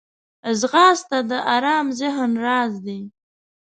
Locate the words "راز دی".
2.45-2.99